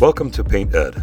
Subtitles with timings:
[0.00, 0.94] Welcome to Paint Ed.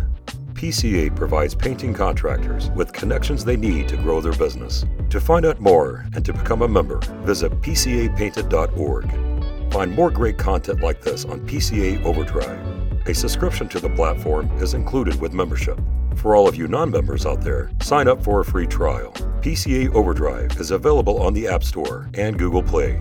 [0.53, 4.85] PCA provides painting contractors with connections they need to grow their business.
[5.11, 9.71] To find out more and to become a member, visit PCAPainted.org.
[9.71, 13.07] Find more great content like this on PCA Overdrive.
[13.07, 15.79] A subscription to the platform is included with membership.
[16.15, 19.11] For all of you non members out there, sign up for a free trial.
[19.41, 22.99] PCA Overdrive is available on the App Store and Google Play.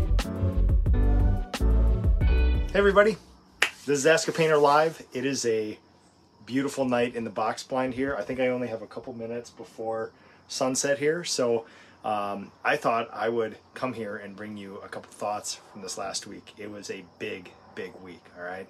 [2.70, 3.16] Hey everybody,
[3.86, 5.02] this is Ask a Painter Live.
[5.14, 5.78] It is a
[6.46, 8.16] beautiful night in the box blind here.
[8.16, 10.12] I think I only have a couple minutes before
[10.48, 11.66] sunset here, so
[12.04, 15.98] um, I thought I would come here and bring you a couple thoughts from this
[15.98, 16.54] last week.
[16.56, 18.68] It was a big, big week, all right?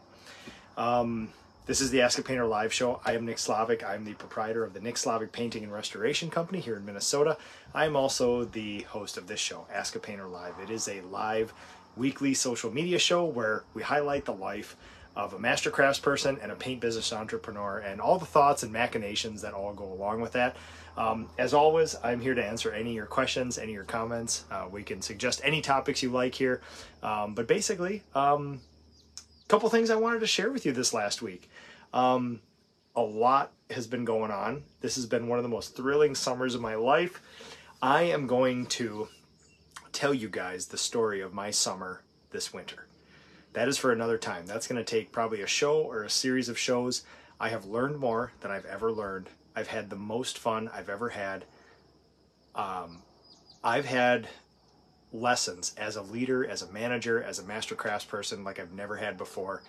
[0.76, 1.28] Um,
[1.66, 3.00] this is the Ask a Painter live show.
[3.04, 3.84] I am Nick Slavik.
[3.84, 7.36] I'm the proprietor of the Nick Slavik Painting and Restoration Company here in Minnesota.
[7.74, 10.54] I am also the host of this show, Ask a Painter Live.
[10.62, 11.52] It is a live
[11.96, 14.76] weekly social media show where we highlight the life
[15.16, 19.40] of a master craftsperson and a paint business entrepreneur and all the thoughts and machinations
[19.42, 20.56] that all go along with that.
[20.96, 24.44] Um, as always, I'm here to answer any of your questions, any of your comments.
[24.50, 26.60] Uh, we can suggest any topics you like here.
[27.02, 28.60] Um, but basically, um,
[29.18, 31.50] a couple things I wanted to share with you this last week.
[31.92, 32.40] Um,
[32.94, 34.64] a lot has been going on.
[34.80, 37.20] This has been one of the most thrilling summers of my life.
[37.82, 39.08] I am going to
[39.92, 42.85] tell you guys the story of my summer this winter.
[43.56, 44.44] That is for another time.
[44.44, 47.04] That's going to take probably a show or a series of shows.
[47.40, 49.30] I have learned more than I've ever learned.
[49.56, 51.46] I've had the most fun I've ever had.
[52.54, 52.98] Um,
[53.64, 54.28] I've had
[55.10, 59.16] lessons as a leader, as a manager, as a master craftsperson like I've never had
[59.16, 59.62] before.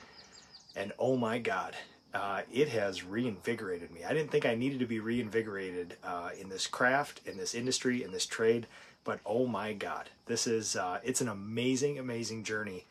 [0.75, 1.73] And oh my God,
[2.13, 4.03] uh, it has reinvigorated me.
[4.03, 8.03] I didn't think I needed to be reinvigorated uh, in this craft, in this industry,
[8.03, 8.67] in this trade,
[9.05, 12.85] but oh my God, this is uh, it's an amazing, amazing journey.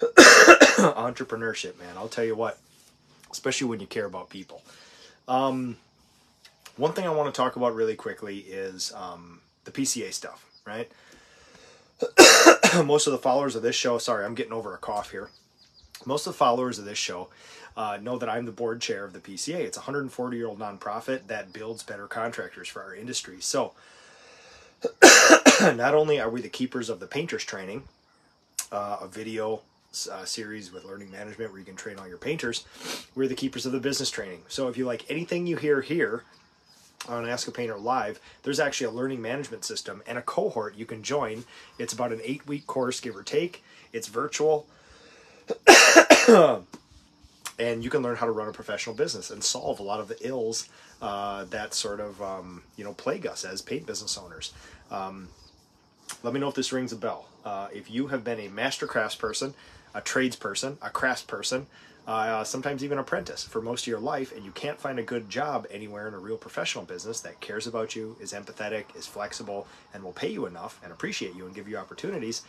[0.00, 1.96] Entrepreneurship, man.
[1.96, 2.58] I'll tell you what,
[3.30, 4.62] especially when you care about people.
[5.28, 5.76] Um,
[6.76, 10.90] one thing I want to talk about really quickly is um, the PCA stuff, right?
[12.84, 15.30] Most of the followers of this show, sorry, I'm getting over a cough here.
[16.04, 17.28] Most of the followers of this show
[17.76, 19.60] uh, know that I'm the board chair of the PCA.
[19.60, 23.38] It's a 140 year old nonprofit that builds better contractors for our industry.
[23.40, 23.72] So,
[25.62, 27.84] not only are we the keepers of the painters training,
[28.70, 29.62] uh, a video
[30.06, 32.64] uh, series with learning management where you can train all your painters,
[33.14, 34.42] we're the keepers of the business training.
[34.48, 36.24] So if you like anything you hear here
[37.08, 40.86] on Ask a Painter Live, there's actually a learning management system and a cohort you
[40.86, 41.44] can join.
[41.78, 43.64] It's about an eight week course, give or take.
[43.92, 44.66] It's virtual.
[47.58, 50.08] and you can learn how to run a professional business and solve a lot of
[50.08, 50.68] the ills
[51.00, 54.52] uh, that sort of um, you know plague us as paint business owners.
[54.90, 55.28] Um,
[56.22, 57.28] let me know if this rings a bell.
[57.44, 59.54] Uh, if you have been a master craftsperson,
[59.96, 61.64] a tradesperson, a craftsperson,
[62.06, 65.28] uh, sometimes even apprentice for most of your life, and you can't find a good
[65.28, 69.66] job anywhere in a real professional business that cares about you, is empathetic, is flexible,
[69.92, 72.42] and will pay you enough and appreciate you and give you opportunities,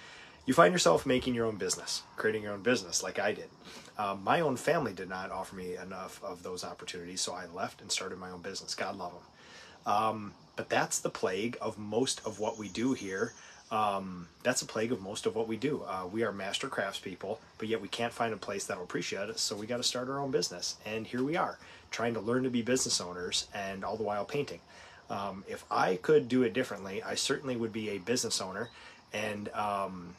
[0.46, 3.50] you find yourself making your own business, creating your own business like I did.
[3.98, 7.82] Um, my own family did not offer me enough of those opportunities, so I left
[7.82, 8.76] and started my own business.
[8.76, 9.94] God love them.
[9.94, 13.34] Um, but that's the plague of most of what we do here.
[13.70, 15.84] Um, that's a plague of most of what we do.
[15.88, 19.42] Uh, we are master craftspeople, but yet we can't find a place that'll appreciate us,
[19.42, 20.78] so we got to start our own business.
[20.86, 21.58] And here we are,
[21.92, 24.62] trying to learn to be business owners and all the while painting.
[25.10, 28.70] Um, if I could do it differently, I certainly would be a business owner
[29.14, 30.16] and um,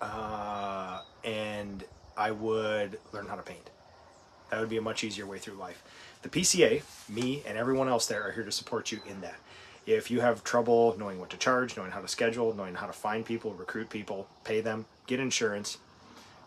[0.00, 1.84] uh, and
[2.16, 3.70] I would learn how to paint.
[4.50, 5.82] That would be a much easier way through life.
[6.22, 9.36] The PCA, me, and everyone else there are here to support you in that.
[9.86, 12.92] If you have trouble knowing what to charge, knowing how to schedule, knowing how to
[12.92, 15.78] find people, recruit people, pay them, get insurance,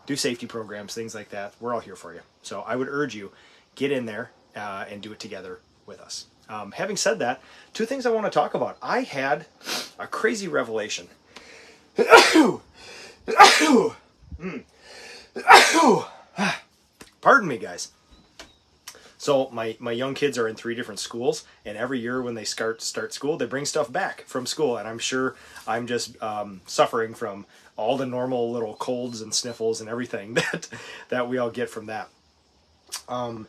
[0.06, 2.20] do safety programs, things like that, we're all here for you.
[2.42, 3.30] So I would urge you,
[3.74, 6.26] get in there uh, and do it together with us.
[6.48, 7.40] Um, having said that,
[7.74, 8.78] two things I want to talk about.
[8.82, 9.46] I had
[9.98, 11.08] a crazy revelation.
[17.20, 17.90] Pardon me, guys.
[19.28, 22.44] So my, my young kids are in three different schools, and every year when they
[22.46, 25.36] start start school, they bring stuff back from school, and I'm sure
[25.66, 27.44] I'm just um, suffering from
[27.76, 30.68] all the normal little colds and sniffles and everything that
[31.10, 32.08] that we all get from that.
[33.06, 33.48] Um,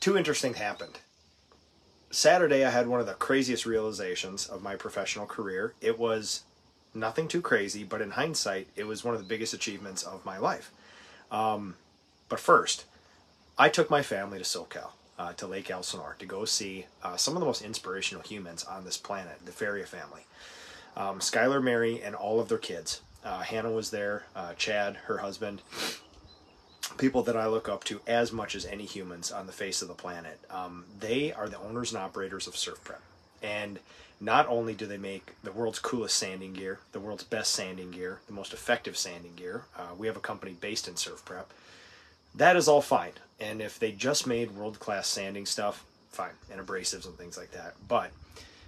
[0.00, 0.98] two interesting happened.
[2.10, 5.74] Saturday, I had one of the craziest realizations of my professional career.
[5.80, 6.42] It was
[6.94, 10.36] nothing too crazy, but in hindsight, it was one of the biggest achievements of my
[10.36, 10.72] life.
[11.30, 11.76] Um,
[12.28, 12.84] but first,
[13.60, 17.34] I took my family to SoCal, uh, to Lake Elsinore, to go see uh, some
[17.34, 20.22] of the most inspirational humans on this planet, the Faria family.
[20.96, 23.00] Um, Skylar, Mary, and all of their kids.
[23.24, 25.62] Uh, Hannah was there, uh, Chad, her husband,
[26.98, 29.88] people that I look up to as much as any humans on the face of
[29.88, 30.38] the planet.
[30.50, 33.00] Um, they are the owners and operators of SurfPrep.
[33.42, 33.80] And
[34.20, 38.20] not only do they make the world's coolest sanding gear, the world's best sanding gear,
[38.28, 41.46] the most effective sanding gear, uh, we have a company based in SurfPrep.
[42.34, 43.12] That is all fine.
[43.40, 47.52] And if they just made world class sanding stuff, fine, and abrasives and things like
[47.52, 47.74] that.
[47.86, 48.10] But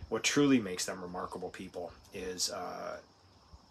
[0.08, 2.98] what truly makes them remarkable people is uh,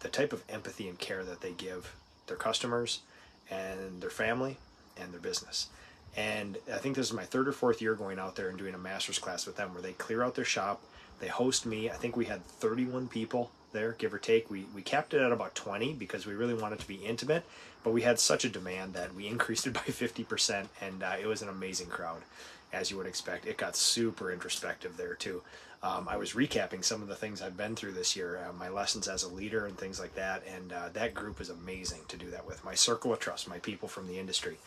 [0.00, 1.94] the type of empathy and care that they give
[2.26, 3.00] their customers
[3.50, 4.56] and their family
[5.00, 5.68] and their business.
[6.16, 8.74] And I think this is my third or fourth year going out there and doing
[8.74, 10.82] a master's class with them where they clear out their shop.
[11.20, 11.90] They host me.
[11.90, 14.50] I think we had 31 people there, give or take.
[14.50, 17.44] We, we capped it at about 20 because we really wanted to be intimate,
[17.84, 21.26] but we had such a demand that we increased it by 50%, and uh, it
[21.26, 22.22] was an amazing crowd,
[22.72, 23.46] as you would expect.
[23.46, 25.42] It got super introspective there, too.
[25.82, 28.68] Um, I was recapping some of the things I've been through this year, uh, my
[28.68, 32.18] lessons as a leader and things like that, and uh, that group is amazing to
[32.18, 32.64] do that with.
[32.64, 34.58] My circle of trust, my people from the industry.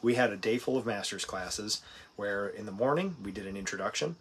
[0.00, 1.82] We had a day full of master's classes
[2.16, 4.16] where in the morning we did an introduction.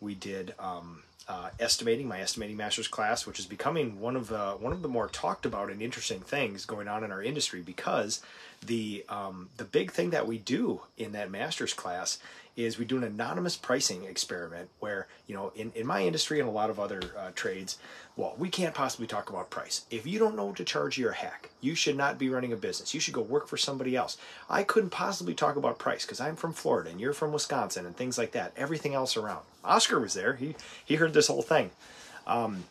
[0.00, 4.56] We did um, uh, estimating, my estimating master's class, which is becoming one of the
[4.58, 8.20] one of the more talked about and interesting things going on in our industry because
[8.66, 12.18] the um, the big thing that we do in that master's class
[12.56, 16.48] is we do an anonymous pricing experiment where you know in, in my industry and
[16.48, 17.78] a lot of other uh, trades
[18.16, 19.84] well we can't possibly talk about price.
[19.88, 21.50] If you don't know what to charge your hack.
[21.60, 22.92] You should not be running a business.
[22.92, 24.16] You should go work for somebody else.
[24.48, 27.96] I couldn't possibly talk about price because i'm from florida and you're from wisconsin and
[27.96, 30.54] things like that everything else around oscar was there he
[30.84, 31.70] he heard this whole thing
[32.26, 32.64] um,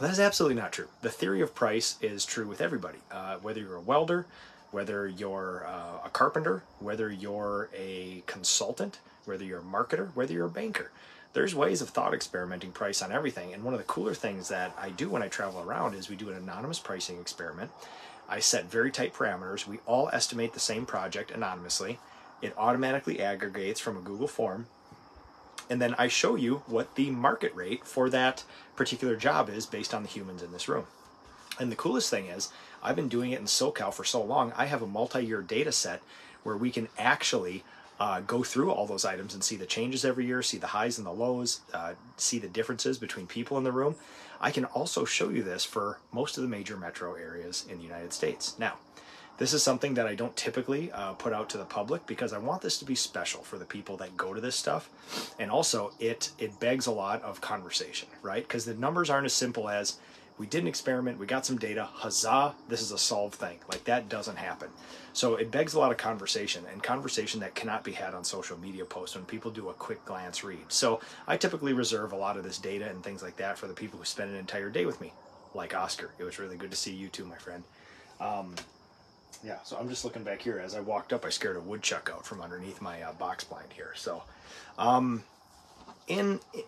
[0.00, 3.60] that is absolutely not true the theory of price is true with everybody uh, whether
[3.60, 4.26] you're a welder
[4.74, 10.46] whether you're uh, a carpenter, whether you're a consultant, whether you're a marketer, whether you're
[10.46, 10.90] a banker.
[11.32, 13.54] There's ways of thought experimenting price on everything.
[13.54, 16.16] And one of the cooler things that I do when I travel around is we
[16.16, 17.70] do an anonymous pricing experiment.
[18.28, 19.64] I set very tight parameters.
[19.64, 22.00] We all estimate the same project anonymously.
[22.42, 24.66] It automatically aggregates from a Google form.
[25.70, 28.44] And then I show you what the market rate for that
[28.76, 30.86] particular job is based on the humans in this room.
[31.58, 32.50] And the coolest thing is,
[32.82, 35.72] I've been doing it in SoCal for so long, I have a multi year data
[35.72, 36.02] set
[36.42, 37.64] where we can actually
[37.98, 40.98] uh, go through all those items and see the changes every year, see the highs
[40.98, 43.94] and the lows, uh, see the differences between people in the room.
[44.40, 47.84] I can also show you this for most of the major metro areas in the
[47.84, 48.58] United States.
[48.58, 48.74] Now,
[49.38, 52.38] this is something that I don't typically uh, put out to the public because I
[52.38, 54.90] want this to be special for the people that go to this stuff,
[55.38, 58.46] and also it it begs a lot of conversation, right?
[58.46, 59.98] Because the numbers aren't as simple as
[60.36, 63.58] we did an experiment, we got some data, huzzah, this is a solved thing.
[63.70, 64.68] Like that doesn't happen.
[65.12, 68.58] So it begs a lot of conversation and conversation that cannot be had on social
[68.58, 70.64] media posts when people do a quick glance read.
[70.68, 73.74] So I typically reserve a lot of this data and things like that for the
[73.74, 75.12] people who spend an entire day with me,
[75.54, 76.10] like Oscar.
[76.18, 77.62] It was really good to see you too, my friend.
[78.20, 78.56] Um,
[79.42, 80.58] yeah, so I'm just looking back here.
[80.58, 83.72] As I walked up, I scared a woodchuck out from underneath my uh, box blind
[83.72, 83.92] here.
[83.96, 84.22] So,
[84.78, 85.24] um,
[86.06, 86.66] in it,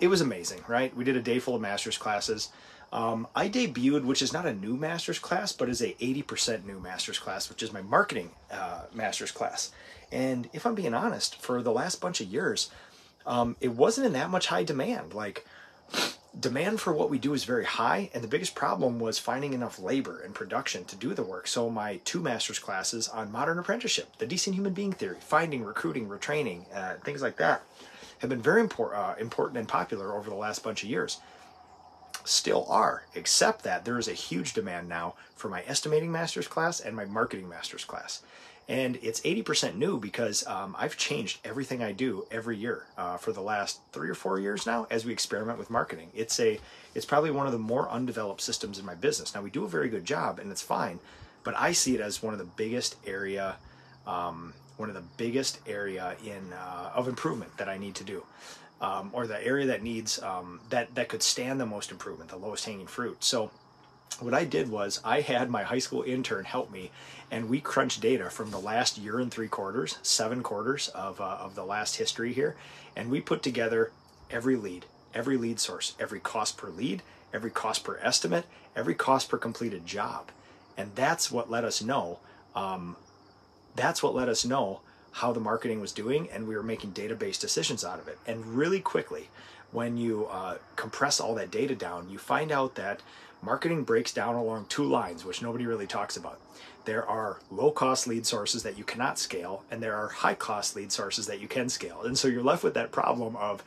[0.00, 0.94] it was amazing, right?
[0.96, 2.50] We did a day full of master's classes.
[2.92, 6.78] Um, I debuted, which is not a new master's class, but is a 80% new
[6.78, 9.72] master's class, which is my marketing uh, master's class.
[10.12, 12.70] And if I'm being honest, for the last bunch of years,
[13.26, 15.14] um, it wasn't in that much high demand.
[15.14, 15.44] Like,
[16.38, 19.78] demand for what we do is very high, and the biggest problem was finding enough
[19.78, 21.46] labor and production to do the work.
[21.46, 26.08] So, my two master's classes on modern apprenticeship, the decent human being theory, finding, recruiting,
[26.08, 27.62] retraining, uh, things like that,
[28.18, 31.18] have been very impor- uh, important and popular over the last bunch of years
[32.24, 36.80] still are, except that there is a huge demand now for my estimating master's class
[36.80, 38.22] and my marketing master's class.
[38.68, 43.32] And it's 80% new because um, I've changed everything I do every year uh, for
[43.32, 46.10] the last three or four years now as we experiment with marketing.
[46.14, 46.58] It's a,
[46.94, 49.34] it's probably one of the more undeveloped systems in my business.
[49.34, 50.98] Now we do a very good job and it's fine,
[51.44, 53.56] but I see it as one of the biggest area,
[54.04, 58.24] um, one of the biggest area in uh, of improvement that I need to do
[58.80, 62.36] um, or the area that needs um, that that could stand the most improvement, the
[62.36, 63.22] lowest hanging fruit.
[63.24, 63.50] So
[64.20, 66.90] what I did was I had my high school intern help me,
[67.30, 71.38] and we crunched data from the last year and three quarters, seven quarters of uh,
[71.40, 72.56] of the last history here,
[72.96, 73.92] and we put together
[74.30, 79.28] every lead, every lead source, every cost per lead, every cost per estimate, every cost
[79.28, 80.30] per completed job,
[80.76, 82.18] and that's what let us know.
[82.54, 82.96] Um,
[83.74, 84.80] that's what let us know
[85.12, 88.18] how the marketing was doing, and we were making database decisions out of it.
[88.26, 89.28] And really quickly,
[89.72, 93.00] when you uh, compress all that data down, you find out that
[93.42, 96.40] marketing breaks down along two lines, which nobody really talks about.
[96.84, 100.76] There are low cost lead sources that you cannot scale, and there are high cost
[100.76, 102.02] lead sources that you can scale.
[102.02, 103.64] And so you're left with that problem of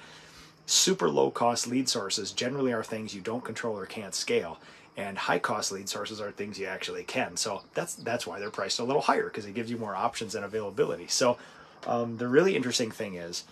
[0.70, 4.60] super low cost lead sources generally are things you don't control or can't scale
[4.96, 8.52] and high cost lead sources are things you actually can so that's that's why they're
[8.52, 11.40] priced a little higher because it gives you more options and availability so
[11.88, 13.46] um, the really interesting thing is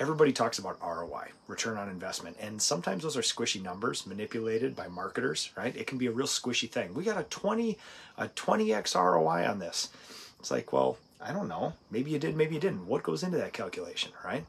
[0.00, 4.88] everybody talks about ROI, return on investment, and sometimes those are squishy numbers manipulated by
[4.88, 5.76] marketers, right?
[5.76, 6.94] It can be a real squishy thing.
[6.94, 7.78] We got a 20
[8.16, 9.90] a 20x ROI on this.
[10.38, 11.74] It's like, well, I don't know.
[11.90, 12.86] Maybe you did, maybe you didn't.
[12.86, 14.44] What goes into that calculation, right?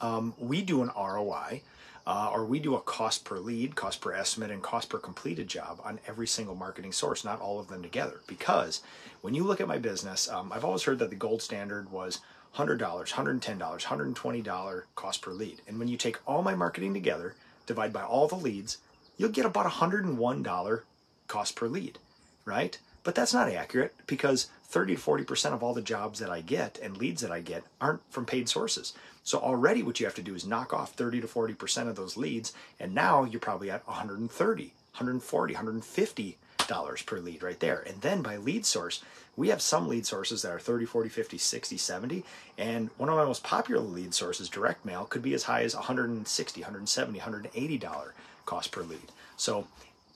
[0.00, 1.60] Um, we do an ROI,
[2.06, 5.46] uh, or we do a cost per lead, cost per estimate, and cost per completed
[5.46, 8.20] job on every single marketing source, not all of them together.
[8.26, 8.82] Because
[9.20, 12.20] when you look at my business, um, I've always heard that the gold standard was
[12.56, 15.60] $100, $110, $120 cost per lead.
[15.66, 17.34] And when you take all my marketing together,
[17.66, 18.78] divide by all the leads,
[19.16, 20.82] you'll get about $101
[21.26, 21.98] cost per lead,
[22.44, 22.78] right?
[23.02, 26.78] But that's not accurate because 30 to 40% of all the jobs that I get
[26.82, 28.92] and leads that I get aren't from paid sources.
[29.22, 32.16] So already what you have to do is knock off 30 to 40% of those
[32.16, 37.84] leads and now you're probably at 130, 140, 150 dollars per lead right there.
[37.86, 39.02] And then by lead source,
[39.36, 42.24] we have some lead sources that are 30, 40, 50, 60, 70.
[42.56, 45.74] And one of my most popular lead sources, direct mail, could be as high as
[45.74, 48.14] 160, 170, 180 dollar
[48.46, 49.12] cost per lead.
[49.36, 49.66] So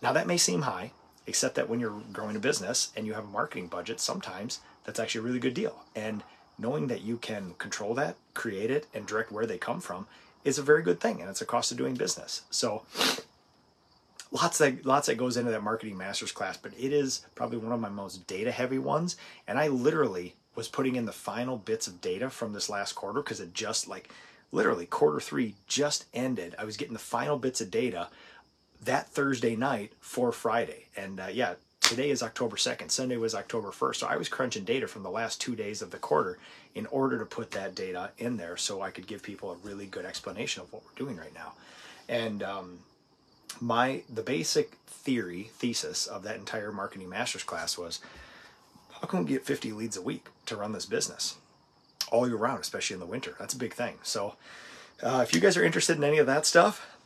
[0.02, 0.92] now that may seem high,
[1.26, 5.00] except that when you're growing a business and you have a marketing budget, sometimes that's
[5.00, 5.82] actually a really good deal.
[5.94, 6.22] And
[6.58, 10.06] knowing that you can control that, create it, and direct where they come from
[10.44, 11.20] is a very good thing.
[11.20, 12.42] And it's a cost of doing business.
[12.50, 12.82] So
[14.30, 17.72] lots that lots that goes into that marketing masters class, but it is probably one
[17.72, 19.16] of my most data heavy ones.
[19.46, 23.22] And I literally was putting in the final bits of data from this last quarter
[23.22, 24.10] because it just like
[24.50, 26.54] literally quarter three just ended.
[26.58, 28.08] I was getting the final bits of data
[28.84, 30.86] that Thursday night for Friday.
[30.96, 32.90] And uh, yeah, today is October 2nd.
[32.90, 33.96] Sunday was October 1st.
[33.96, 36.38] So I was crunching data from the last two days of the quarter
[36.74, 39.86] in order to put that data in there so I could give people a really
[39.86, 41.52] good explanation of what we're doing right now.
[42.08, 42.78] And um,
[43.60, 48.00] my the basic theory thesis of that entire marketing masters class was
[49.00, 51.36] how can we get 50 leads a week to run this business
[52.10, 53.34] all year round especially in the winter?
[53.38, 53.98] That's a big thing.
[54.02, 54.34] So
[55.02, 56.98] uh, if you guys are interested in any of that stuff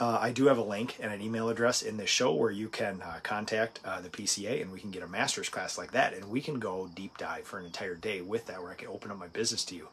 [0.00, 2.68] uh, I do have a link and an email address in this show where you
[2.68, 6.14] can uh, contact uh, the PCA and we can get a master's class like that.
[6.14, 8.88] And we can go deep dive for an entire day with that where I can
[8.88, 9.88] open up my business to you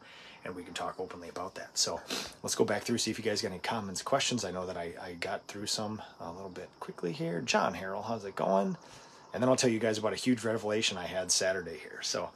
[0.46, 1.76] and we can talk openly about that.
[1.76, 2.00] So
[2.42, 4.44] let's go back through, see if you guys got any comments, questions.
[4.44, 7.40] I know that I, I got through some a little bit quickly here.
[7.40, 8.76] John Harrell, how's it going?
[9.34, 12.00] And then I'll tell you guys about a huge revelation I had Saturday here.
[12.02, 12.30] So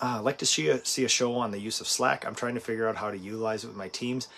[0.00, 2.24] uh, like to see a, see a show on the use of Slack.
[2.24, 4.28] I'm trying to figure out how to utilize it with my teams.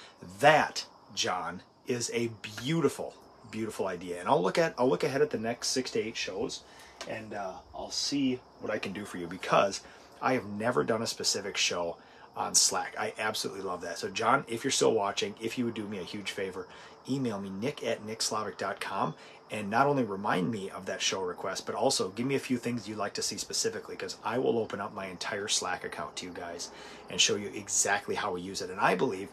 [0.40, 3.14] That, John, is a beautiful,
[3.50, 4.18] beautiful idea.
[4.18, 6.62] And I'll look at I'll look ahead at the next six to eight shows,
[7.08, 9.82] and uh, I'll see what I can do for you because
[10.20, 11.98] I have never done a specific show
[12.36, 12.94] on Slack.
[12.98, 13.98] I absolutely love that.
[13.98, 16.66] So, John, if you're still watching, if you would do me a huge favor,
[17.08, 19.14] email me nick at nickslavik.com
[19.50, 22.56] and not only remind me of that show request, but also give me a few
[22.56, 26.16] things you'd like to see specifically because I will open up my entire Slack account
[26.16, 26.70] to you guys
[27.10, 28.70] and show you exactly how we use it.
[28.70, 29.28] And I believe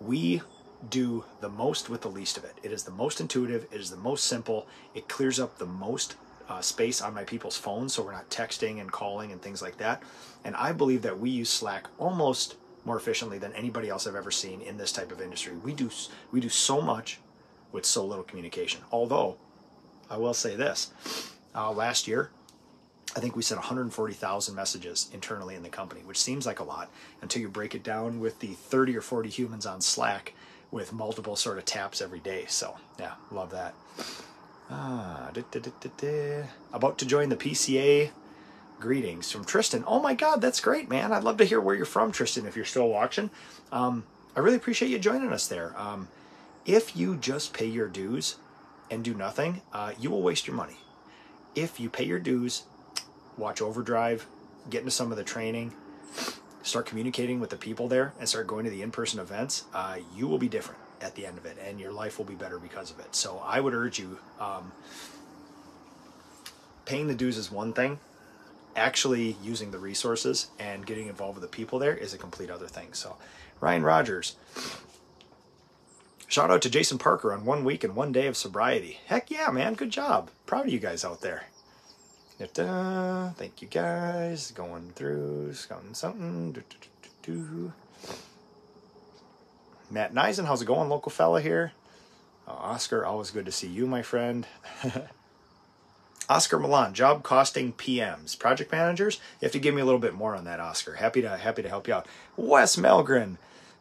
[0.00, 0.42] we
[0.90, 2.54] do the most with the least of it.
[2.62, 6.14] It is the most intuitive, it is the most simple, it clears up the most
[6.48, 9.76] uh, space on my people's phones so we're not texting and calling and things like
[9.78, 10.02] that.
[10.44, 14.30] And I believe that we use Slack almost more efficiently than anybody else I've ever
[14.30, 15.54] seen in this type of industry.
[15.56, 15.90] We do
[16.32, 17.18] we do so much
[17.70, 18.80] with so little communication.
[18.90, 19.36] Although
[20.08, 20.90] I will say this,
[21.54, 22.30] uh, last year
[23.16, 26.90] I think we sent 140,000 messages internally in the company, which seems like a lot
[27.22, 30.34] until you break it down with the 30 or 40 humans on Slack
[30.70, 32.44] with multiple sort of taps every day.
[32.48, 33.74] So yeah, love that.
[34.70, 35.30] Ah,
[36.72, 38.10] about to join the PCA.
[38.78, 39.82] Greetings from Tristan.
[39.86, 41.12] Oh my God, that's great, man.
[41.12, 43.30] I'd love to hear where you're from, Tristan, if you're still watching.
[43.72, 44.04] Um,
[44.36, 45.74] I really appreciate you joining us there.
[45.78, 46.08] Um,
[46.66, 48.36] if you just pay your dues
[48.90, 50.76] and do nothing, uh, you will waste your money.
[51.54, 52.64] If you pay your dues,
[53.38, 54.26] watch Overdrive,
[54.68, 55.72] get into some of the training,
[56.62, 59.96] start communicating with the people there, and start going to the in person events, uh,
[60.14, 62.58] you will be different at the end of it, and your life will be better
[62.58, 63.14] because of it.
[63.14, 64.18] So I would urge you.
[64.40, 64.72] Um,
[66.84, 67.98] paying the dues is one thing.
[68.76, 72.66] Actually using the resources and getting involved with the people there is a complete other
[72.66, 72.92] thing.
[72.92, 73.16] So,
[73.60, 74.36] Ryan Rogers.
[76.28, 79.00] Shout out to Jason Parker on one week and one day of sobriety.
[79.06, 79.74] Heck yeah, man.
[79.74, 80.30] Good job.
[80.46, 81.46] Proud of you guys out there.
[82.38, 83.30] Da-da.
[83.30, 84.52] Thank you guys.
[84.52, 86.52] Going through, scouting something.
[86.52, 86.76] Do, do,
[87.22, 87.72] do,
[89.90, 91.72] Matt Neisen, how's it going, local fella here?
[92.46, 94.46] Uh, Oscar, always good to see you, my friend.
[96.28, 99.16] Oscar Milan, job costing PMs, project managers.
[99.40, 100.94] You have to give me a little bit more on that, Oscar.
[100.94, 102.06] Happy to happy to help you out.
[102.36, 103.38] Wes Melgren,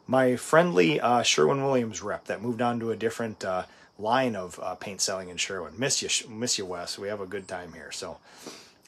[0.08, 3.64] my friendly uh, Sherwin Williams rep that moved on to a different uh,
[4.00, 5.74] line of uh, paint selling in Sherwin.
[5.78, 6.98] Miss you, miss you, Wes.
[6.98, 7.92] We have a good time here.
[7.92, 8.18] So,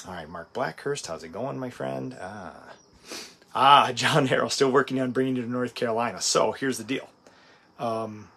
[0.08, 2.16] all right, Mark Blackhurst, how's it going, my friend?
[2.22, 2.74] Ah,
[3.53, 6.22] ah John Harrell, still working on bringing you to North Carolina.
[6.22, 7.10] So here's the deal.
[7.77, 8.29] Um,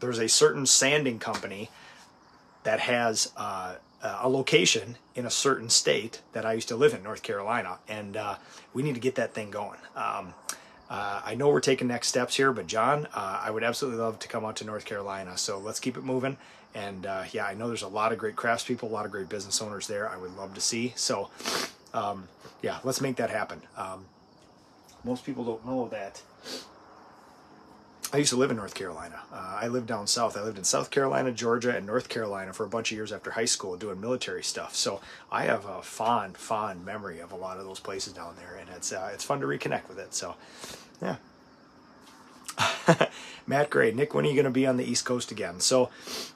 [0.00, 1.70] there's a certain sanding company
[2.64, 7.02] that has uh, a location in a certain state that I used to live in,
[7.02, 8.36] North Carolina, and uh,
[8.74, 9.78] we need to get that thing going.
[9.94, 10.34] Um,
[10.90, 14.18] uh, I know we're taking next steps here, but John, uh, I would absolutely love
[14.18, 15.38] to come out to North Carolina.
[15.38, 16.36] So let's keep it moving.
[16.74, 19.28] And uh, yeah, I know there's a lot of great craftspeople, a lot of great
[19.28, 20.08] business owners there.
[20.08, 20.92] I would love to see.
[20.96, 21.30] So
[21.94, 22.28] um,
[22.62, 23.62] yeah, let's make that happen.
[23.76, 24.06] Um,
[25.04, 26.22] most people don't know that
[28.14, 29.20] I used to live in North Carolina.
[29.32, 30.36] Uh, I lived down south.
[30.36, 33.30] I lived in South Carolina, Georgia, and North Carolina for a bunch of years after
[33.30, 34.74] high school doing military stuff.
[34.74, 38.58] So I have a fond, fond memory of a lot of those places down there,
[38.60, 40.12] and it's uh, it's fun to reconnect with it.
[40.12, 40.36] So,
[41.00, 41.16] yeah.
[43.46, 45.60] Matt Gray, Nick, when are you going to be on the East Coast again?
[45.60, 45.90] So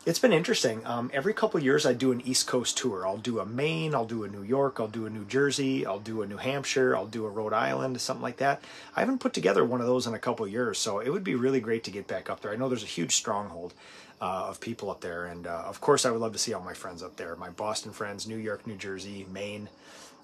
[0.05, 0.85] it's been interesting.
[0.85, 3.07] Um, every couple years, I do an East Coast tour.
[3.07, 6.01] I'll do a Maine, I'll do a New York, I'll do a New Jersey, I'll
[6.01, 8.63] do a New Hampshire, I'll do a Rhode Island, something like that.
[8.95, 11.35] I haven't put together one of those in a couple years, so it would be
[11.35, 12.53] really great to get back up there.
[12.53, 13.75] I know there's a huge stronghold.
[14.19, 16.63] Uh, of people up there, and uh, of course, I would love to see all
[16.63, 17.37] my friends up there.
[17.37, 19.69] My Boston friends, New York, New Jersey, Maine,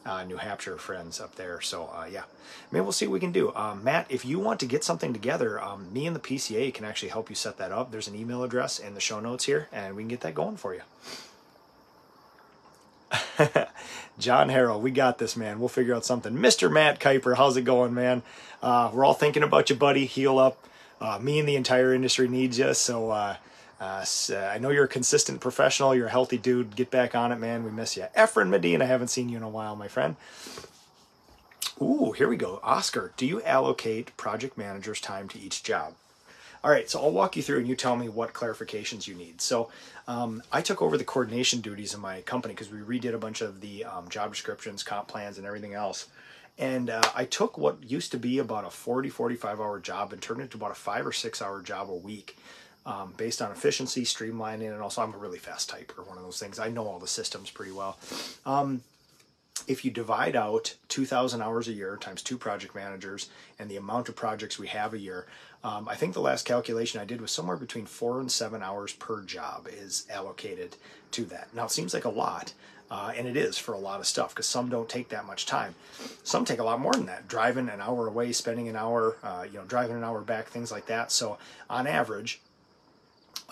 [0.04, 1.60] uh, New Hampshire friends up there.
[1.60, 2.24] So uh, yeah,
[2.70, 3.54] maybe we'll see what we can do.
[3.54, 6.84] Um, Matt, if you want to get something together, um, me and the PCA can
[6.84, 7.90] actually help you set that up.
[7.90, 10.56] There's an email address in the show notes here, and we can get that going
[10.56, 10.82] for you.
[14.18, 15.58] John Harrell, we got this, man.
[15.58, 16.32] We'll figure out something.
[16.34, 16.72] Mr.
[16.72, 18.22] Matt Kuiper, how's it going, man?
[18.62, 20.06] Uh, we're all thinking about you, buddy.
[20.06, 20.66] Heal up.
[21.00, 22.72] Uh, me and the entire industry needs you.
[22.74, 23.36] So
[23.82, 25.92] uh, uh, I know you're a consistent professional.
[25.92, 26.76] You're a healthy dude.
[26.76, 27.64] Get back on it, man.
[27.64, 28.06] We miss you.
[28.16, 30.14] Efren Medina, I haven't seen you in a while, my friend.
[31.80, 32.60] Ooh, here we go.
[32.62, 35.94] Oscar, do you allocate project managers' time to each job?
[36.62, 39.40] All right, so I'll walk you through and you tell me what clarifications you need.
[39.40, 39.68] So
[40.06, 43.40] um, I took over the coordination duties in my company because we redid a bunch
[43.40, 46.08] of the um, job descriptions, comp plans, and everything else.
[46.56, 50.22] And uh, I took what used to be about a 40, 45 hour job and
[50.22, 52.36] turned it into about a five or six hour job a week
[52.86, 56.40] um, based on efficiency, streamlining, and also I'm a really fast typer, one of those
[56.40, 56.58] things.
[56.58, 57.98] I know all the systems pretty well.
[58.44, 58.82] Um,
[59.66, 64.08] if you divide out 2,000 hours a year times two project managers and the amount
[64.08, 65.26] of projects we have a year,
[65.62, 68.92] um, I think the last calculation I did was somewhere between four and seven hours
[68.92, 70.76] per job is allocated
[71.12, 71.48] to that.
[71.54, 72.52] Now it seems like a lot,
[72.90, 75.46] uh, and it is for a lot of stuff because some don't take that much
[75.46, 75.76] time.
[76.24, 77.28] Some take a lot more than that.
[77.28, 80.72] Driving an hour away, spending an hour, uh, you know, driving an hour back, things
[80.72, 81.12] like that.
[81.12, 81.38] So
[81.70, 82.40] on average,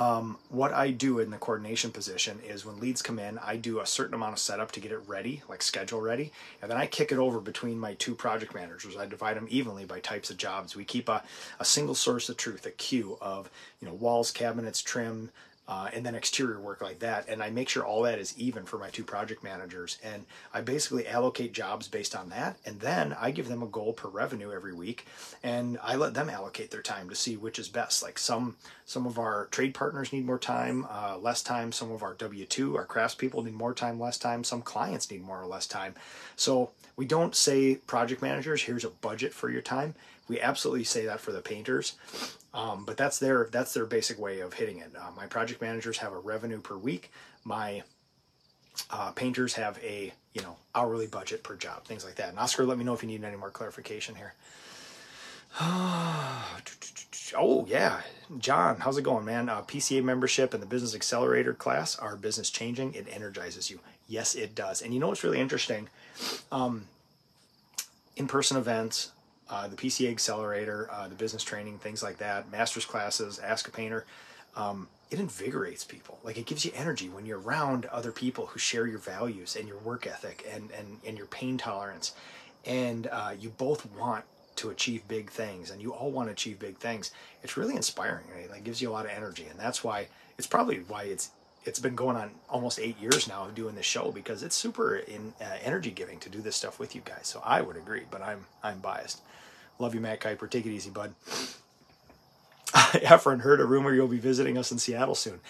[0.01, 3.81] um, what I do in the coordination position is when leads come in, I do
[3.81, 6.33] a certain amount of setup to get it ready, like schedule ready,
[6.63, 8.97] and then I kick it over between my two project managers.
[8.97, 10.75] I divide them evenly by types of jobs.
[10.75, 11.23] We keep a,
[11.61, 15.31] a single source of truth, a queue of you know walls, cabinets, trim,
[15.71, 17.29] uh, and then exterior work like that.
[17.29, 19.99] And I make sure all that is even for my two project managers.
[20.03, 22.57] And I basically allocate jobs based on that.
[22.67, 25.07] And then I give them a goal per revenue every week.
[25.45, 28.03] And I let them allocate their time to see which is best.
[28.03, 31.71] Like some, some of our trade partners need more time, uh, less time.
[31.71, 34.43] Some of our W-2, our craftspeople need more time, less time.
[34.43, 35.95] Some clients need more or less time.
[36.35, 39.95] So we don't say project managers, here's a budget for your time.
[40.31, 41.95] We absolutely say that for the painters.
[42.55, 44.93] Um, but that's their that's their basic way of hitting it.
[44.97, 47.11] Uh, my project managers have a revenue per week.
[47.43, 47.83] My
[48.91, 52.29] uh, painters have a you know hourly budget per job, things like that.
[52.29, 54.35] And Oscar, let me know if you need any more clarification here.
[55.61, 56.47] oh
[57.69, 58.03] yeah,
[58.39, 59.49] John, how's it going, man?
[59.49, 62.95] Uh, PCA membership and the Business Accelerator class are business changing.
[62.95, 63.81] It energizes you.
[64.07, 64.81] Yes, it does.
[64.81, 65.89] And you know what's really interesting?
[66.53, 66.87] Um,
[68.17, 69.11] in-person events,
[69.51, 73.71] uh, the PCA Accelerator, uh, the business training, things like that, master's classes, Ask a
[73.71, 74.07] Painter.
[74.57, 76.19] Um, it invigorates people.
[76.23, 79.67] Like it gives you energy when you're around other people who share your values and
[79.67, 82.13] your work ethic and, and, and your pain tolerance.
[82.65, 84.25] And uh, you both want
[84.57, 87.11] to achieve big things and you all want to achieve big things.
[87.43, 88.27] It's really inspiring.
[88.33, 88.49] Right?
[88.57, 89.47] It gives you a lot of energy.
[89.51, 90.09] And that's why
[90.39, 91.31] it's probably why it's
[91.65, 94.97] it's been going on almost eight years now of doing this show because it's super
[94.97, 97.27] in, uh, energy giving to do this stuff with you guys.
[97.27, 99.21] So I would agree, but I'm I'm biased.
[99.79, 100.49] Love you, Matt Kuiper.
[100.49, 101.15] Take it easy, bud.
[102.73, 105.41] Efren heard a rumor you'll be visiting us in Seattle soon.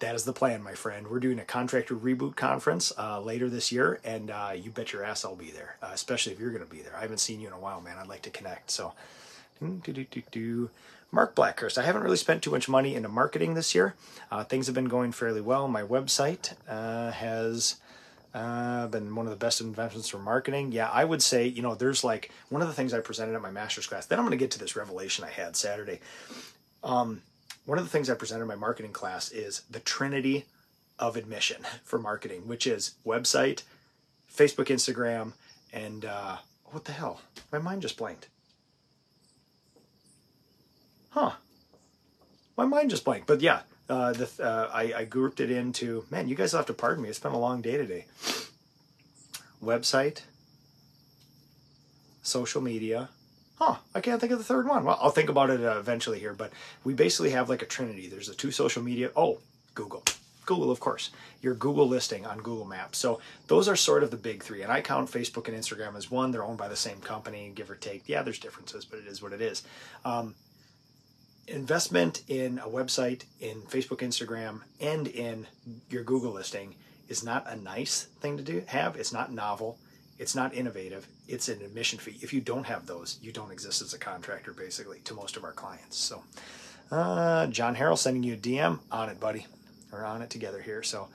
[0.00, 1.06] That is the plan, my friend.
[1.08, 5.04] We're doing a contractor reboot conference uh, later this year, and uh, you bet your
[5.04, 6.96] ass I'll be there, uh, especially if you're going to be there.
[6.96, 7.96] I haven't seen you in a while, man.
[7.98, 8.70] I'd like to connect.
[8.70, 8.92] So,
[11.14, 11.78] Mark Blackhurst.
[11.78, 13.94] I haven't really spent too much money into marketing this year.
[14.32, 15.68] Uh, things have been going fairly well.
[15.68, 17.76] My website uh, has
[18.34, 20.72] uh, been one of the best investments for marketing.
[20.72, 23.42] Yeah, I would say, you know, there's like one of the things I presented at
[23.42, 24.06] my master's class.
[24.06, 26.00] Then I'm going to get to this revelation I had Saturday.
[26.82, 27.22] Um,
[27.64, 30.46] one of the things I presented in my marketing class is the trinity
[30.98, 33.62] of admission for marketing, which is website,
[34.34, 35.32] Facebook, Instagram,
[35.72, 37.20] and uh, what the hell?
[37.52, 38.26] My mind just blanked.
[41.14, 41.30] Huh.
[42.56, 43.28] My mind just blanked.
[43.28, 46.66] But yeah, uh, the, uh, I, I grouped it into, man, you guys will have
[46.66, 47.08] to pardon me.
[47.08, 48.06] It's been a long day today.
[49.62, 50.22] Website,
[52.22, 53.10] social media.
[53.60, 54.84] Huh, I can't think of the third one.
[54.84, 58.08] Well, I'll think about it uh, eventually here, but we basically have like a trinity.
[58.08, 59.12] There's the two social media.
[59.14, 59.38] Oh,
[59.74, 60.02] Google.
[60.46, 62.98] Google, of course, your Google listing on Google Maps.
[62.98, 64.62] So those are sort of the big three.
[64.62, 66.32] And I count Facebook and Instagram as one.
[66.32, 68.02] They're owned by the same company, give or take.
[68.08, 69.62] Yeah, there's differences, but it is what it is.
[70.04, 70.34] Um,
[71.48, 75.46] investment in a website, in Facebook, Instagram, and in
[75.90, 76.74] your Google listing
[77.08, 78.96] is not a nice thing to do have.
[78.96, 79.78] It's not novel.
[80.18, 81.06] It's not innovative.
[81.26, 82.18] It's an admission fee.
[82.22, 85.44] If you don't have those, you don't exist as a contractor, basically, to most of
[85.44, 85.98] our clients.
[85.98, 86.22] So,
[86.90, 89.46] uh, John Harrell sending you a DM on it, buddy.
[89.90, 90.82] We're on it together here.
[90.82, 91.08] So,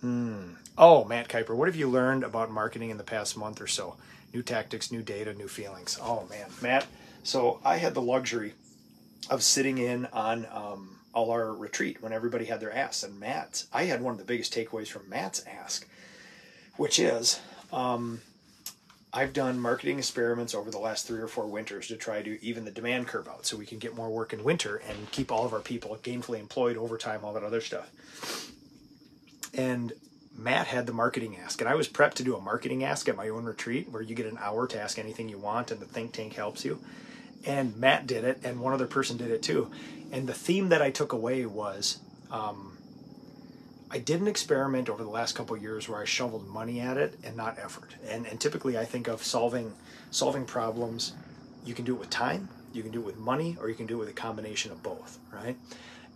[0.00, 0.52] hmm.
[0.76, 3.96] Oh, Matt Kuiper, what have you learned about marketing in the past month or so?
[4.32, 5.98] New tactics, new data, new feelings.
[6.00, 6.86] Oh man, Matt.
[7.22, 8.54] So I had the luxury
[9.28, 13.06] of sitting in on um, all our retreat when everybody had their ask.
[13.06, 15.86] And Matt, I had one of the biggest takeaways from Matt's ask,
[16.76, 17.40] which is
[17.72, 18.20] um,
[19.12, 22.64] I've done marketing experiments over the last three or four winters to try to even
[22.64, 25.44] the demand curve out so we can get more work in winter and keep all
[25.44, 27.90] of our people gainfully employed overtime, all that other stuff.
[29.52, 29.92] And
[30.36, 33.16] Matt had the marketing ask, and I was prepped to do a marketing ask at
[33.16, 35.86] my own retreat where you get an hour to ask anything you want and the
[35.86, 36.80] think tank helps you.
[37.46, 39.70] And Matt did it, and one other person did it too.
[40.12, 41.98] And the theme that I took away was
[42.30, 42.76] um,
[43.90, 47.18] I did an experiment over the last couple years where I shoveled money at it
[47.24, 47.96] and not effort.
[48.06, 49.72] And, and typically, I think of solving
[50.10, 51.12] solving problems.
[51.64, 53.86] You can do it with time, you can do it with money, or you can
[53.86, 55.56] do it with a combination of both, right?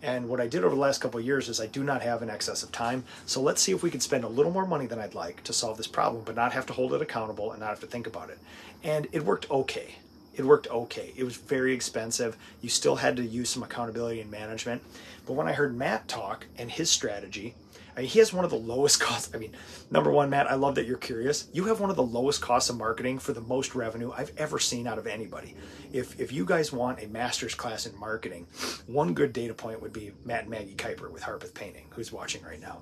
[0.01, 2.29] And what I did over the last couple years is I do not have an
[2.29, 3.03] excess of time.
[3.25, 5.53] So let's see if we can spend a little more money than I'd like to
[5.53, 8.05] solve this problem, but not have to hold it accountable and not have to think
[8.05, 8.37] about it.
[8.83, 9.95] And it worked okay.
[10.35, 11.13] It worked okay.
[11.15, 12.37] It was very expensive.
[12.61, 14.81] You still had to use some accountability and management.
[15.25, 17.55] But when I heard Matt talk and his strategy,
[17.95, 19.33] I mean, he has one of the lowest costs.
[19.33, 19.53] I mean,
[19.89, 21.47] number one, Matt, I love that you're curious.
[21.53, 24.59] You have one of the lowest costs of marketing for the most revenue I've ever
[24.59, 25.55] seen out of anybody.
[25.93, 28.47] If if you guys want a master's class in marketing,
[28.87, 32.43] one good data point would be Matt and Maggie Kuiper with Harpeth Painting, who's watching
[32.43, 32.81] right now.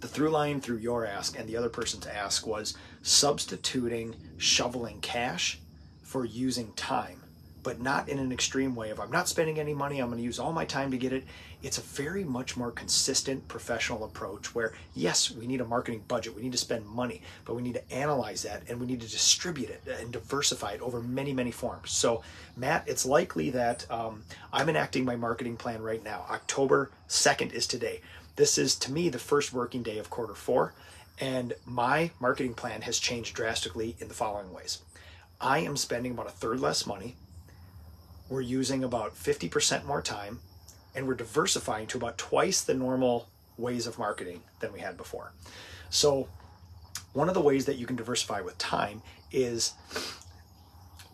[0.00, 5.60] The through line through your ask and the other person's ask was substituting shoveling cash
[6.08, 7.20] for using time
[7.62, 10.24] but not in an extreme way of I'm not spending any money, I'm going to
[10.24, 11.24] use all my time to get it.
[11.62, 16.34] It's a very much more consistent professional approach where, yes, we need a marketing budget,
[16.34, 19.10] we need to spend money, but we need to analyze that and we need to
[19.10, 21.90] distribute it and diversify it over many, many forms.
[21.90, 22.22] So,
[22.56, 26.24] Matt, it's likely that um, I'm enacting my marketing plan right now.
[26.30, 28.00] October 2nd is today.
[28.36, 30.72] This is, to me, the first working day of quarter four.
[31.20, 34.78] And my marketing plan has changed drastically in the following ways.
[35.40, 37.16] I am spending about a third less money
[38.28, 40.40] we're using about 50% more time
[40.94, 45.32] and we're diversifying to about twice the normal ways of marketing than we had before.
[45.90, 46.28] So,
[47.14, 49.72] one of the ways that you can diversify with time is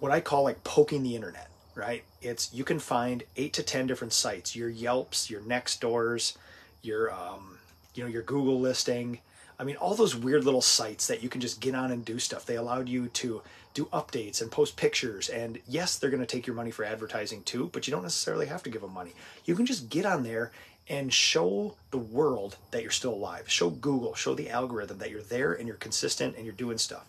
[0.01, 2.03] what I call like poking the internet, right?
[2.21, 6.37] It's you can find eight to 10 different sites, your Yelps, your Nextdoors,
[6.83, 7.59] your, um,
[7.95, 9.21] you know, your Google listing.
[9.59, 12.19] I mean, all those weird little sites that you can just get on and do
[12.19, 12.45] stuff.
[12.45, 13.43] They allowed you to
[13.75, 15.29] do updates and post pictures.
[15.29, 18.47] And yes, they're going to take your money for advertising too, but you don't necessarily
[18.47, 19.13] have to give them money.
[19.45, 20.53] You can just get on there
[20.89, 23.51] and show the world that you're still alive.
[23.51, 27.07] Show Google, show the algorithm that you're there and you're consistent and you're doing stuff.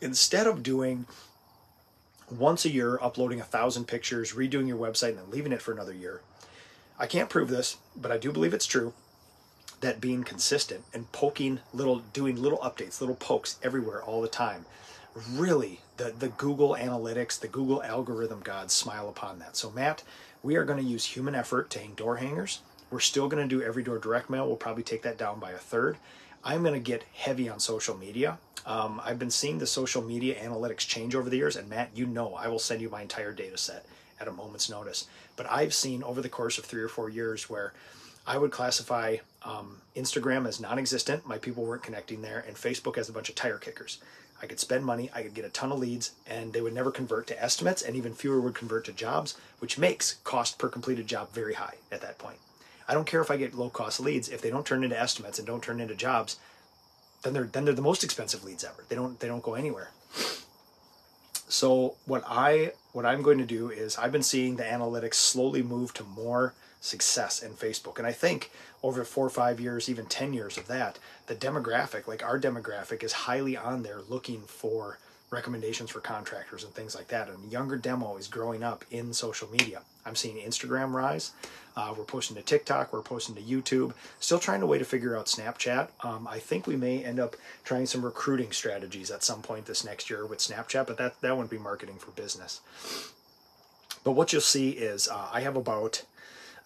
[0.00, 1.06] Instead of doing
[2.30, 5.72] once a year uploading a thousand pictures, redoing your website, and then leaving it for
[5.72, 6.20] another year.
[6.98, 8.94] I can't prove this, but I do believe it's true
[9.80, 14.64] that being consistent and poking little, doing little updates, little pokes everywhere all the time
[15.32, 19.56] really the, the Google Analytics, the Google algorithm gods smile upon that.
[19.56, 20.02] So, Matt,
[20.42, 22.60] we are going to use human effort to hang door hangers.
[22.90, 24.46] We're still going to do every door direct mail.
[24.46, 25.96] We'll probably take that down by a third.
[26.44, 28.38] I'm going to get heavy on social media.
[28.64, 32.06] Um, I've been seeing the social media analytics change over the years, and Matt, you
[32.06, 33.86] know I will send you my entire data set
[34.20, 35.06] at a moment's notice.
[35.36, 37.72] But I've seen over the course of three or four years where
[38.26, 42.98] I would classify um, Instagram as non existent, my people weren't connecting there, and Facebook
[42.98, 43.98] as a bunch of tire kickers.
[44.42, 46.90] I could spend money, I could get a ton of leads, and they would never
[46.90, 51.06] convert to estimates, and even fewer would convert to jobs, which makes cost per completed
[51.06, 52.38] job very high at that point.
[52.88, 54.28] I don't care if I get low cost leads.
[54.28, 56.36] If they don't turn into estimates and don't turn into jobs,
[57.22, 58.84] then they're then they're the most expensive leads ever.
[58.88, 59.90] They don't they don't go anywhere.
[61.48, 65.62] So what I what I'm going to do is I've been seeing the analytics slowly
[65.62, 67.98] move to more success in Facebook.
[67.98, 68.50] And I think
[68.82, 73.02] over four or five years, even 10 years of that, the demographic, like our demographic,
[73.02, 74.98] is highly on there looking for
[75.30, 77.28] recommendations for contractors and things like that.
[77.28, 79.82] And younger demo is growing up in social media.
[80.06, 81.32] I'm seeing Instagram rise.
[81.76, 82.92] Uh, we're posting to TikTok.
[82.92, 83.92] We're posting to YouTube.
[84.18, 85.88] Still trying to way to figure out Snapchat.
[86.02, 89.84] Um, I think we may end up trying some recruiting strategies at some point this
[89.84, 92.60] next year with Snapchat, but that that wouldn't be marketing for business.
[94.04, 96.04] But what you'll see is uh, I have about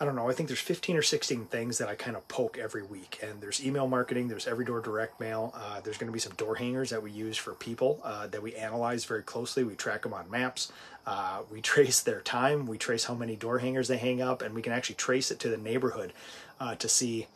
[0.02, 2.56] I don't know, I think there's 15 or 16 things that I kind of poke
[2.56, 3.18] every week.
[3.22, 6.32] And there's email marketing, there's every door direct mail, uh, there's going to be some
[6.36, 9.62] door hangers that we use for people uh, that we analyze very closely.
[9.62, 10.72] We track them on maps,
[11.06, 14.54] uh, we trace their time, we trace how many door hangers they hang up, and
[14.54, 16.14] we can actually trace it to the neighborhood
[16.58, 17.26] uh, to see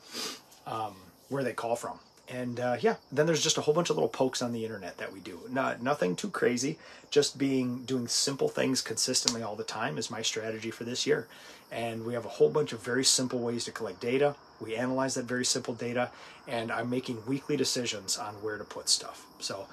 [0.66, 0.94] um,
[1.28, 1.98] where they call from.
[2.28, 4.96] And uh, yeah, then there's just a whole bunch of little pokes on the internet
[4.96, 5.40] that we do.
[5.50, 6.78] Not nothing too crazy.
[7.10, 11.28] Just being doing simple things consistently all the time is my strategy for this year.
[11.70, 14.36] And we have a whole bunch of very simple ways to collect data.
[14.60, 16.10] We analyze that very simple data,
[16.46, 19.26] and I'm making weekly decisions on where to put stuff.
[19.40, 19.66] So,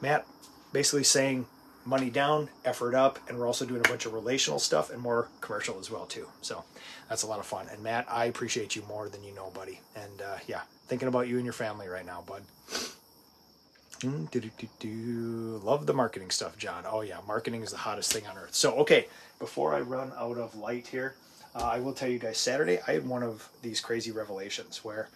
[0.00, 0.26] Matt,
[0.72, 1.46] basically saying
[1.84, 5.28] money down, effort up, and we're also doing a bunch of relational stuff and more
[5.40, 6.28] commercial as well too.
[6.40, 6.64] So
[7.08, 7.66] that's a lot of fun.
[7.70, 9.80] And Matt, I appreciate you more than you know, buddy.
[9.96, 12.42] And uh, yeah, thinking about you and your family right now, bud.
[14.00, 16.84] Mm, Love the marketing stuff, John.
[16.88, 18.54] Oh yeah, marketing is the hottest thing on earth.
[18.54, 19.06] So okay,
[19.38, 21.14] before I run out of light here,
[21.54, 22.38] uh, I will tell you guys.
[22.38, 25.08] Saturday, I had one of these crazy revelations where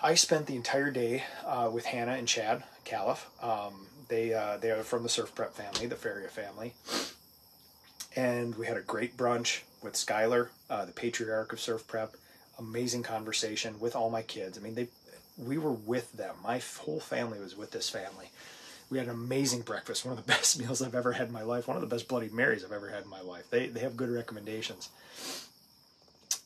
[0.00, 3.26] I spent the entire day uh, with Hannah and Chad Califf.
[3.42, 6.74] Um, they uh, they are from the SurfPrep family, the Feria family,
[8.14, 12.10] and we had a great brunch with Skylar, uh, the patriarch of SurfPrep.
[12.58, 14.58] Amazing conversation with all my kids.
[14.58, 14.88] I mean, they
[15.38, 16.36] we were with them.
[16.42, 18.30] My whole family was with this family.
[18.88, 21.42] We had an amazing breakfast, one of the best meals I've ever had in my
[21.42, 23.50] life, one of the best Bloody Marys I've ever had in my life.
[23.50, 24.88] They they have good recommendations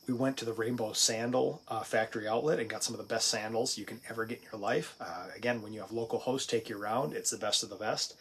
[0.07, 3.27] we went to the Rainbow Sandal uh, factory outlet and got some of the best
[3.27, 4.95] sandals you can ever get in your life.
[4.99, 7.75] Uh, again, when you have local hosts take you around, it's the best of the
[7.75, 8.15] best.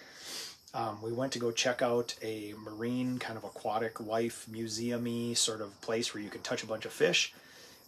[0.72, 5.60] Um, we went to go check out a marine kind of aquatic life museumy sort
[5.60, 7.32] of place where you can touch a bunch of fish.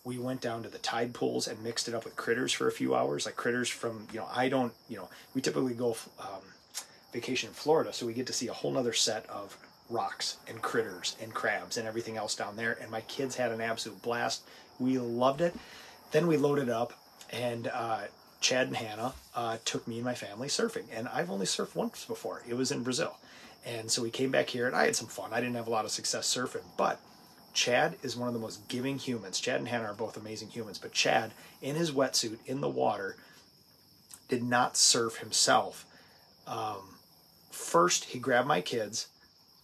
[0.04, 2.72] We went down to the tide pools and mixed it up with critters for a
[2.72, 6.42] few hours, like critters from you know I don't you know we typically go um,
[7.12, 9.56] vacation in Florida, so we get to see a whole other set of
[9.92, 12.76] rocks and critters and crabs and everything else down there.
[12.80, 14.42] And my kids had an absolute blast.
[14.78, 15.54] We loved it.
[16.10, 16.92] Then we loaded up,
[17.30, 18.02] and uh,
[18.40, 20.84] Chad and Hannah uh, took me and my family surfing.
[20.92, 22.42] And I've only surfed once before.
[22.46, 23.16] It was in Brazil.
[23.64, 25.30] And so we came back here, and I had some fun.
[25.32, 27.00] I didn't have a lot of success surfing, but
[27.54, 29.40] Chad is one of the most giving humans.
[29.40, 33.16] Chad and Hannah are both amazing humans, but Chad, in his wetsuit in the water,
[34.28, 35.86] did not surf himself.
[36.46, 36.96] Um,
[37.50, 39.08] first, he grabbed my kids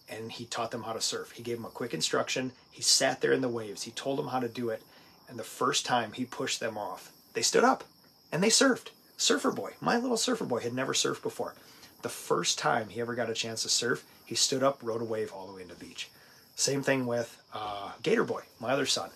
[0.09, 1.31] and he taught them how to surf.
[1.31, 2.51] He gave them a quick instruction.
[2.71, 3.83] He sat there in the waves.
[3.83, 4.81] He told them how to do it.
[5.27, 7.83] And the first time he pushed them off, they stood up
[8.31, 8.89] and they surfed.
[9.17, 11.53] Surfer boy, my little surfer boy, had never surfed before.
[12.01, 15.05] The first time he ever got a chance to surf, he stood up, rode a
[15.05, 16.09] wave all the way into the beach.
[16.55, 19.09] Same thing with uh, Gator Boy, my other son.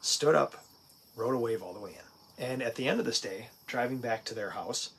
[0.00, 0.64] Stood up,
[1.14, 2.44] rode a wave all the way in.
[2.44, 4.90] And at the end of this day, driving back to their house,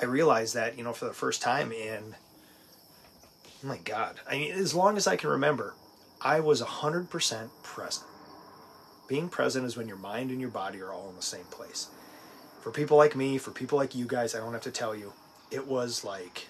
[0.00, 2.16] I realized that, you know, for the first time in
[3.66, 4.20] Oh my God.
[4.30, 5.74] I mean, as long as I can remember,
[6.22, 8.06] I was 100% present.
[9.08, 11.88] Being present is when your mind and your body are all in the same place.
[12.60, 15.14] For people like me, for people like you guys, I don't have to tell you,
[15.50, 16.46] it was like,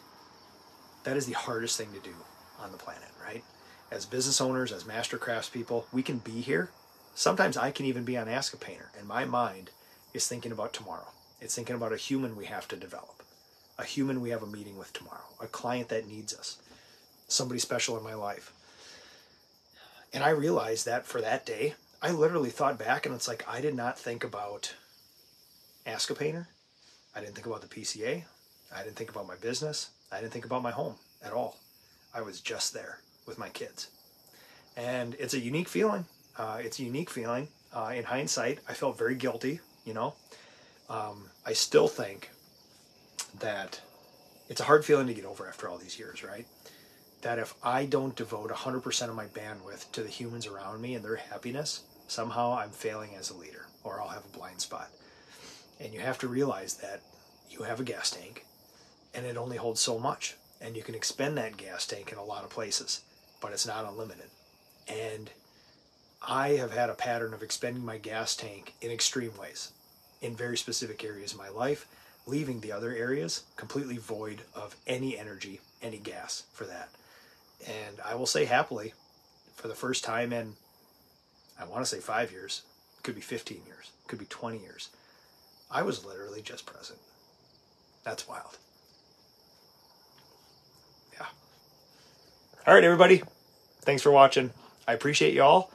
[1.05, 2.14] that is the hardest thing to do
[2.61, 3.42] on the planet, right?
[3.90, 6.68] As business owners, as master craftspeople, we can be here.
[7.14, 9.70] Sometimes I can even be on Ask a Painter, and my mind
[10.12, 11.09] is thinking about tomorrow.
[11.40, 13.22] It's thinking about a human we have to develop,
[13.79, 16.59] a human we have a meeting with tomorrow, a client that needs us
[17.28, 18.52] somebody special in my life.
[20.12, 23.60] And I realized that for that day, I literally thought back and it's like I
[23.60, 24.74] did not think about
[25.84, 26.48] Ask a Painter.
[27.14, 28.24] I didn't think about the PCA.
[28.74, 29.90] I didn't think about my business.
[30.12, 31.56] I didn't think about my home at all.
[32.14, 33.88] I was just there with my kids.
[34.76, 36.04] And it's a unique feeling.
[36.36, 37.48] Uh, it's a unique feeling.
[37.72, 40.14] Uh, in hindsight, I felt very guilty, you know.
[40.88, 42.30] Um, I still think
[43.40, 43.80] that
[44.48, 46.46] it's a hard feeling to get over after all these years, right?
[47.22, 51.05] That if I don't devote 100% of my bandwidth to the humans around me and
[51.05, 54.88] their happiness, somehow I'm failing as a leader or I'll have a blind spot.
[55.81, 57.00] And you have to realize that
[57.50, 58.44] you have a gas tank
[59.14, 60.37] and it only holds so much.
[60.61, 63.02] And you can expend that gas tank in a lot of places,
[63.40, 64.26] but it's not unlimited.
[64.88, 65.31] And
[66.26, 69.72] I have had a pattern of expending my gas tank in extreme ways,
[70.22, 71.87] in very specific areas of my life,
[72.26, 76.88] leaving the other areas completely void of any energy, any gas for that.
[77.66, 78.92] And I will say happily,
[79.55, 80.55] for the first time in,
[81.59, 82.62] I want to say five years,
[83.03, 84.90] could be 15 years, could be 20 years,
[85.71, 86.99] I was literally just present.
[88.05, 88.59] That's wild.
[91.14, 91.27] Yeah.
[92.66, 93.23] All right, everybody.
[93.81, 94.51] Thanks for watching.
[94.87, 95.73] I appreciate you all,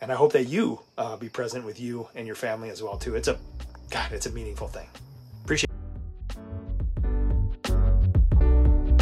[0.00, 2.98] and I hope that you uh, be present with you and your family as well
[2.98, 3.16] too.
[3.16, 3.38] It's a,
[3.90, 4.86] God, it's a meaningful thing.